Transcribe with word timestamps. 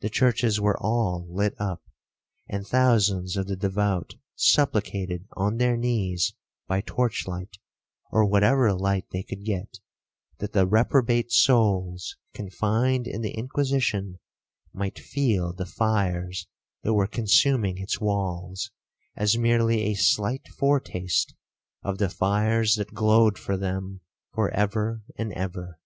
The 0.00 0.08
churches 0.08 0.58
were 0.62 0.80
all 0.82 1.26
lit 1.28 1.54
up, 1.60 1.82
and 2.48 2.66
thousands 2.66 3.36
of 3.36 3.48
the 3.48 3.54
devout 3.54 4.14
supplicated 4.34 5.28
on 5.36 5.58
their 5.58 5.76
knees 5.76 6.32
by 6.66 6.80
torch 6.80 7.26
light, 7.28 7.58
or 8.10 8.24
whatever 8.24 8.72
light 8.72 9.10
they 9.12 9.22
could 9.22 9.44
get, 9.44 9.78
that 10.38 10.54
the 10.54 10.66
reprobate 10.66 11.32
souls 11.32 12.16
confined 12.32 13.06
in 13.06 13.20
the 13.20 13.32
Inquisition 13.36 14.18
might 14.72 14.98
feel 14.98 15.52
the 15.52 15.66
fires 15.66 16.46
that 16.82 16.94
were 16.94 17.06
consuming 17.06 17.76
its 17.76 18.00
walls, 18.00 18.70
as 19.16 19.36
merely 19.36 19.82
a 19.82 19.92
slight 19.92 20.48
foretaste 20.48 21.34
of 21.82 21.98
the 21.98 22.08
fires 22.08 22.76
that 22.76 22.94
glowed 22.94 23.36
for 23.36 23.58
them 23.58 24.00
for 24.32 24.48
ever 24.52 25.02
and 25.18 25.30
ever. 25.34 25.78